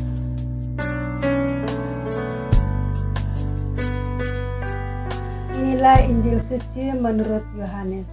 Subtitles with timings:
[5.85, 8.09] Inilah Injil suci menurut Yohanes.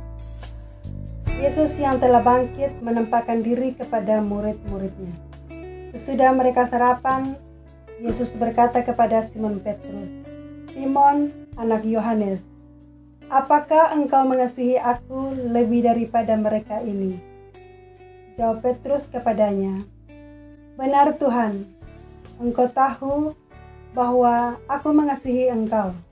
[1.41, 5.09] Yesus yang telah bangkit menempatkan diri kepada murid-muridnya.
[5.97, 7.33] Sesudah mereka sarapan,
[7.97, 10.13] Yesus berkata kepada Simon Petrus,
[10.69, 12.45] "Simon, anak Yohanes,
[13.33, 17.25] apakah engkau mengasihi aku lebih daripada mereka ini?"
[18.37, 19.89] Jawab Petrus kepadanya,
[20.77, 21.65] "Benar Tuhan,
[22.37, 23.33] engkau tahu
[23.97, 26.12] bahwa aku mengasihi engkau."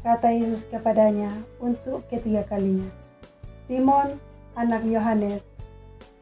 [0.00, 1.28] Kata Yesus kepadanya
[1.60, 2.88] untuk ketiga kalinya,
[3.68, 4.16] Simon,
[4.56, 5.44] anak Yohanes,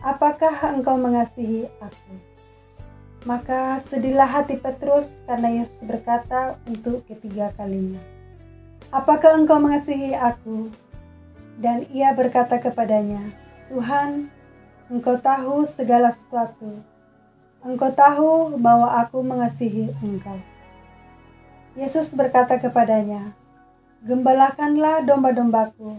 [0.03, 2.15] apakah engkau mengasihi aku?
[3.23, 8.03] Maka sedihlah hati Petrus karena Yesus berkata untuk ketiga kalinya,
[8.91, 10.75] Apakah engkau mengasihi aku?
[11.63, 13.31] Dan ia berkata kepadanya,
[13.71, 14.27] Tuhan,
[14.91, 16.83] engkau tahu segala sesuatu.
[17.63, 20.43] Engkau tahu bahwa aku mengasihi engkau.
[21.79, 23.37] Yesus berkata kepadanya,
[23.99, 25.99] Gembalakanlah domba-dombaku.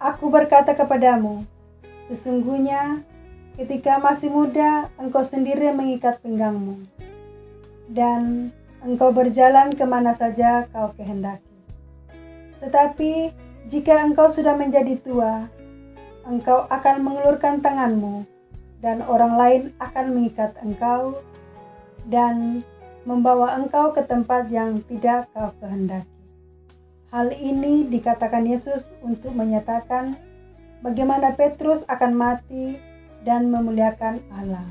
[0.00, 1.44] Aku berkata kepadamu,
[2.08, 3.04] sesungguhnya
[3.60, 6.88] ketika masih muda engkau sendiri mengikat pinggangmu,
[7.92, 8.48] dan
[8.80, 11.52] engkau berjalan ke mana saja kau kehendaki.
[12.64, 13.36] Tetapi
[13.68, 15.52] jika engkau sudah menjadi tua,
[16.24, 18.24] engkau akan mengulurkan tanganmu,
[18.80, 21.20] dan orang lain akan mengikat engkau
[22.08, 22.64] dan
[23.04, 26.17] membawa engkau ke tempat yang tidak kau kehendaki.
[27.08, 30.12] Hal ini dikatakan Yesus untuk menyatakan
[30.84, 32.76] bagaimana Petrus akan mati
[33.24, 34.68] dan memuliakan Allah.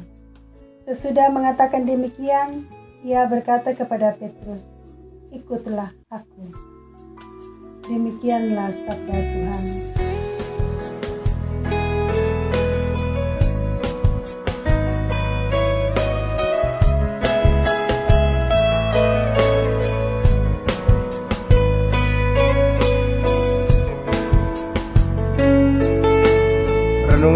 [0.85, 2.69] Sesudah mengatakan demikian,
[3.01, 4.69] ia berkata kepada Petrus,
[5.33, 6.53] "Ikutlah aku."
[7.89, 9.96] Demikianlah sabda Tuhan.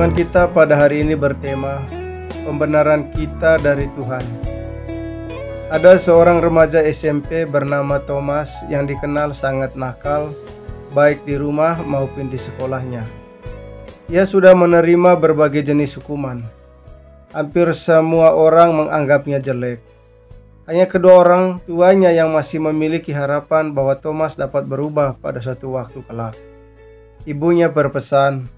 [0.01, 1.85] Renungan kita pada hari ini bertema
[2.41, 4.25] Pembenaran kita dari Tuhan.
[5.69, 10.33] Ada seorang remaja SMP bernama Thomas yang dikenal sangat nakal,
[10.97, 13.05] baik di rumah maupun di sekolahnya.
[14.09, 16.49] Ia sudah menerima berbagai jenis hukuman.
[17.29, 19.85] Hampir semua orang menganggapnya jelek.
[20.65, 26.01] Hanya kedua orang tuanya yang masih memiliki harapan bahwa Thomas dapat berubah pada suatu waktu
[26.09, 26.33] kelak.
[27.29, 28.49] Ibunya berpesan,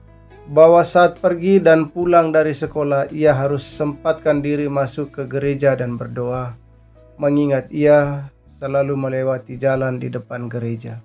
[0.49, 5.95] bahwa saat pergi dan pulang dari sekolah ia harus sempatkan diri masuk ke gereja dan
[5.95, 6.59] berdoa,
[7.15, 8.27] mengingat ia
[8.59, 10.99] selalu melewati jalan di depan gereja.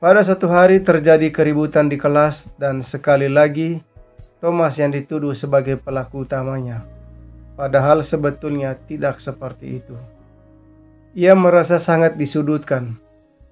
[0.00, 3.84] Pada suatu hari terjadi keributan di kelas dan sekali lagi
[4.40, 6.80] Thomas yang dituduh sebagai pelaku utamanya.
[7.52, 9.92] Padahal sebetulnya tidak seperti itu.
[11.12, 12.96] Ia merasa sangat disudutkan.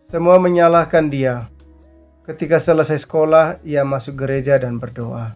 [0.09, 1.53] Semua menyalahkan dia
[2.29, 5.33] Ketika selesai sekolah, ia masuk gereja dan berdoa.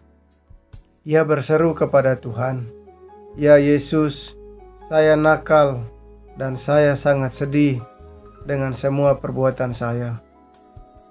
[1.01, 2.69] Ia berseru kepada Tuhan,
[3.33, 4.37] "Ya Yesus,
[4.93, 5.89] saya nakal
[6.37, 7.81] dan saya sangat sedih
[8.45, 10.21] dengan semua perbuatan saya.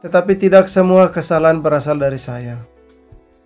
[0.06, 2.62] Tetapi tidak semua kesalahan berasal dari saya.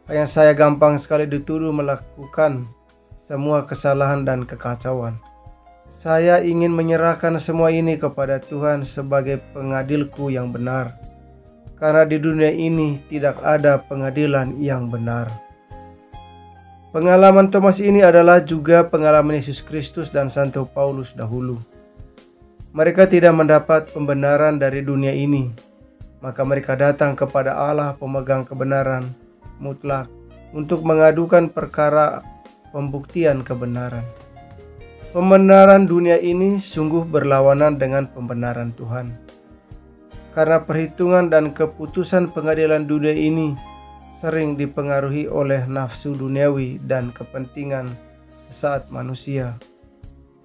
[0.04, 2.68] Hanya saya gampang sekali dituduh melakukan
[3.24, 5.18] semua kesalahan dan kekacauan.
[5.96, 10.94] Saya ingin menyerahkan semua ini kepada Tuhan sebagai pengadilku yang benar,
[11.76, 15.28] karena di dunia ini tidak ada pengadilan yang benar.
[16.96, 21.60] Pengalaman Thomas ini adalah juga pengalaman Yesus Kristus dan Santo Paulus dahulu.
[22.72, 25.52] Mereka tidak mendapat pembenaran dari dunia ini,
[26.24, 29.12] maka mereka datang kepada Allah pemegang kebenaran
[29.60, 30.08] mutlak
[30.56, 32.24] untuk mengadukan perkara
[32.72, 34.04] pembuktian kebenaran.
[35.12, 39.25] Pembenaran dunia ini sungguh berlawanan dengan pembenaran Tuhan.
[40.36, 43.56] Karena perhitungan dan keputusan pengadilan dunia ini
[44.20, 47.88] sering dipengaruhi oleh nafsu duniawi dan kepentingan
[48.52, 49.56] saat manusia.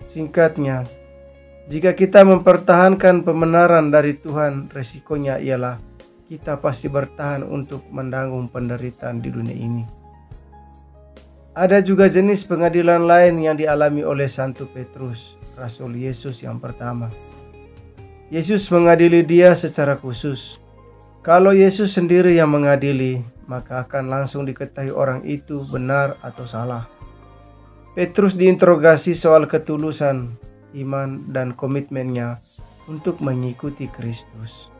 [0.08, 0.88] Singkatnya,
[1.68, 5.76] jika kita mempertahankan pembenaran dari Tuhan, resikonya ialah
[6.32, 9.84] kita pasti bertahan untuk menanggung penderitaan di dunia ini.
[11.52, 17.12] Ada juga jenis pengadilan lain yang dialami oleh Santo Petrus, Rasul Yesus yang pertama.
[18.32, 20.56] Yesus mengadili dia secara khusus.
[21.20, 26.88] Kalau Yesus sendiri yang mengadili, maka akan langsung diketahui orang itu benar atau salah.
[27.92, 30.40] Petrus diinterogasi soal ketulusan,
[30.80, 32.40] iman, dan komitmennya
[32.88, 34.72] untuk mengikuti Kristus.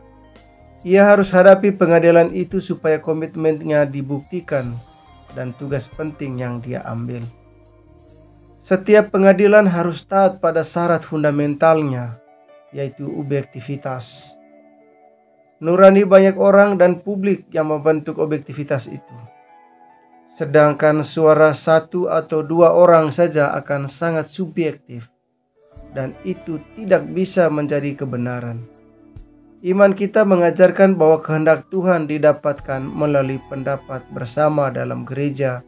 [0.88, 4.80] Ia harus hadapi pengadilan itu supaya komitmennya dibuktikan
[5.36, 7.28] dan tugas penting yang dia ambil.
[8.64, 12.21] Setiap pengadilan harus taat pada syarat fundamentalnya,
[12.72, 14.36] yaitu objektivitas.
[15.62, 19.18] Nurani banyak orang dan publik yang membentuk objektivitas itu.
[20.32, 25.12] Sedangkan suara satu atau dua orang saja akan sangat subjektif
[25.92, 28.64] dan itu tidak bisa menjadi kebenaran.
[29.62, 35.62] Iman kita mengajarkan bahwa kehendak Tuhan didapatkan melalui pendapat bersama dalam gereja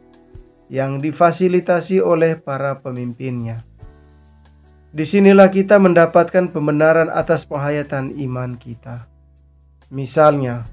[0.66, 3.62] yang difasilitasi oleh para pemimpinnya.
[4.94, 9.10] Di sinilah kita mendapatkan pembenaran atas penghayatan iman kita.
[9.90, 10.70] Misalnya,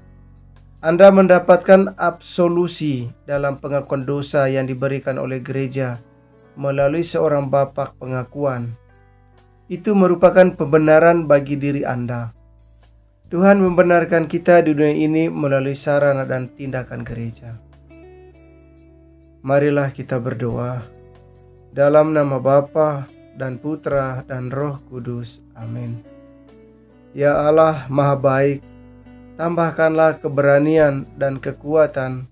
[0.78, 5.98] Anda mendapatkan absolusi dalam pengakuan dosa yang diberikan oleh gereja
[6.54, 8.78] melalui seorang bapak pengakuan.
[9.66, 12.30] Itu merupakan pembenaran bagi diri Anda
[13.32, 17.56] Tuhan membenarkan kita di dunia ini melalui sarana dan tindakan gereja.
[19.40, 20.84] Marilah kita berdoa
[21.72, 25.40] dalam nama Bapa dan Putra dan Roh Kudus.
[25.56, 26.04] Amin.
[27.12, 28.60] Ya Allah, Maha Baik,
[29.36, 32.28] tambahkanlah keberanian dan kekuatan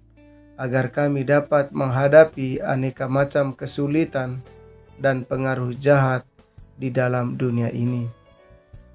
[0.60, 4.44] agar kami dapat menghadapi aneka macam kesulitan
[5.00, 6.24] dan pengaruh jahat
[6.76, 8.08] di dalam dunia ini.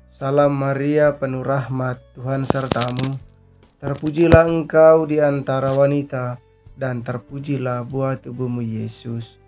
[0.10, 3.36] Salam Maria penuh rahmat Tuhan sertamu
[3.86, 6.40] Terpujilah engkau di antara wanita
[6.74, 9.44] dan terpujilah buah tubuhmu Yesus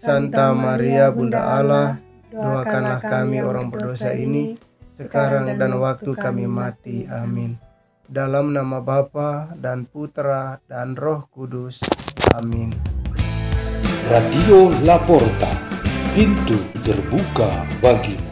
[0.00, 2.00] Santa Maria Bunda Allah
[2.32, 4.56] Doakanlah kami orang berdosa ini
[4.96, 7.04] Sekarang dan waktu kami mati.
[7.08, 7.60] Amin.
[8.08, 11.84] Dalam nama Bapa dan Putra dan Roh Kudus.
[12.32, 12.72] Amin.
[14.08, 15.52] Radio Laporta
[16.16, 18.29] Pintu terbuka bagimu